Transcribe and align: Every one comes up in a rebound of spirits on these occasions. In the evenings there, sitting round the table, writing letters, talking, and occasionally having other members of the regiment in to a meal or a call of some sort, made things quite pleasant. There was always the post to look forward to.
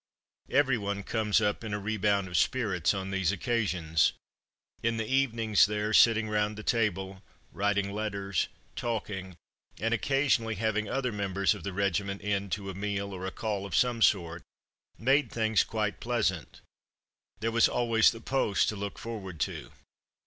Every 0.49 0.79
one 0.79 1.03
comes 1.03 1.41
up 1.41 1.63
in 1.63 1.75
a 1.75 1.79
rebound 1.79 2.27
of 2.27 2.35
spirits 2.35 2.91
on 2.91 3.11
these 3.11 3.31
occasions. 3.31 4.13
In 4.81 4.97
the 4.97 5.05
evenings 5.05 5.67
there, 5.67 5.93
sitting 5.93 6.27
round 6.27 6.57
the 6.57 6.63
table, 6.63 7.21
writing 7.51 7.91
letters, 7.93 8.47
talking, 8.75 9.37
and 9.79 9.93
occasionally 9.93 10.55
having 10.55 10.89
other 10.89 11.11
members 11.11 11.53
of 11.53 11.61
the 11.63 11.71
regiment 11.71 12.21
in 12.23 12.49
to 12.49 12.71
a 12.71 12.73
meal 12.73 13.13
or 13.13 13.27
a 13.27 13.31
call 13.31 13.63
of 13.63 13.75
some 13.75 14.01
sort, 14.01 14.41
made 14.97 15.31
things 15.31 15.63
quite 15.63 15.99
pleasant. 15.99 16.61
There 17.39 17.51
was 17.51 17.69
always 17.69 18.09
the 18.09 18.21
post 18.21 18.69
to 18.69 18.75
look 18.75 18.97
forward 18.97 19.39
to. 19.41 19.69